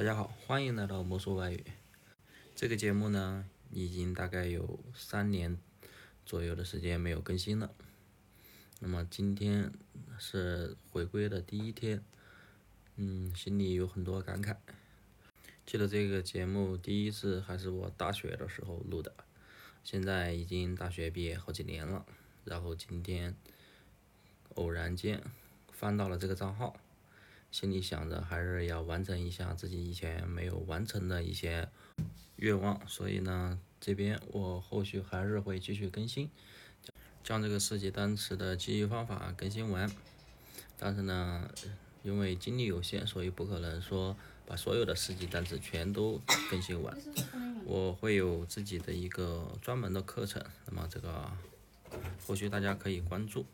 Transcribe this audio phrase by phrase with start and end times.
[0.00, 1.62] 大家好，欢迎来到魔术外语。
[2.56, 5.58] 这个节目呢，已经大概有三年
[6.24, 7.70] 左右的时间没有更新了。
[8.78, 9.70] 那么今天
[10.18, 12.02] 是回归的第一天，
[12.96, 14.56] 嗯，心里有很多感慨。
[15.66, 19.12] 记得这个节目第一次还是我大学的时候录的，
[19.84, 22.06] 现在已经大学毕业好几年了。
[22.46, 23.36] 然后今天
[24.54, 25.22] 偶然间
[25.70, 26.74] 翻到了这个账号。
[27.50, 31.68] 心里想着还是要完成一下自己以前没有完成的一些
[32.36, 36.30] 愿望，所以呢，这边我后续还是会继续更新，
[37.24, 39.90] 将这个四级单词的记忆方法更新完。
[40.78, 41.50] 但是呢，
[42.02, 46.96] 因为精力有限，所以不可能说把所有的四级单词全都更新完。
[47.66, 51.30] 我会有自己的一个专门的课程，那么这个
[52.24, 53.44] 后续大家可以关注。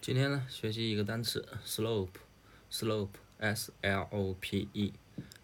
[0.00, 2.08] 今天呢，学习一个单词 slope。
[2.70, 4.92] Slope，s l o p e，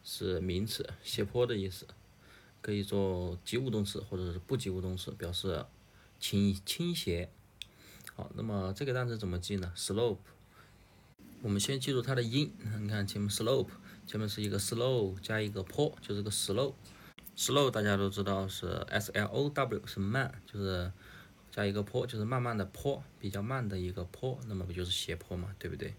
[0.03, 1.87] 是名词，斜坡的意思，
[2.61, 5.65] 可以做及物动词或者是不及物动词，表示
[6.19, 7.31] 倾倾斜。
[8.15, 10.19] 好，那么这个单词怎么记呢？slope，
[11.43, 12.53] 我们先记住它的音。
[12.81, 13.69] 你看前面 slope，
[14.07, 16.75] 前面是一个 slow 加一个坡，就是个 slow。
[17.35, 20.93] slow 大家都知道是 s l o w 是慢，就是
[21.51, 25.95] 加一个坡，就是慢慢的坡，比较慢的一个坡，那么不就是斜坡嘛，对不对？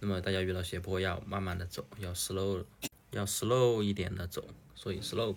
[0.00, 2.64] 那么大家遇到斜坡要慢慢的走，要 slow，
[3.10, 5.36] 要 slow 一点的走，所以 slope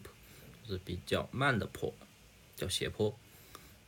[0.63, 1.93] 就是比较慢的坡，
[2.55, 3.17] 叫斜坡。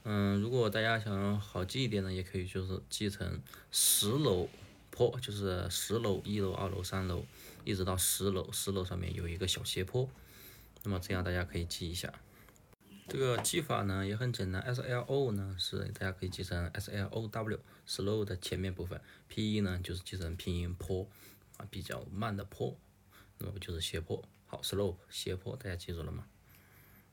[0.03, 3.39] 嗯，如果大家想好记一点呢，也可以就是记成
[3.71, 4.49] 十楼
[4.89, 7.23] 坡，就是十楼，一楼、二楼、三楼，
[7.63, 10.09] 一直到十楼，十楼上面有一个小斜坡。
[10.83, 12.13] 那么这样大家可以记一下。
[13.13, 21.07] 这个记法呢也很简单，S L O 呢是大家可以记成 S L O W，slow 的前面部分，P E 呢就是记成拼音坡，
[21.57, 22.75] 啊比较慢的坡，
[23.37, 24.19] 那么就是斜坡？
[24.47, 26.25] 好，slope 斜坡，大家记住了吗？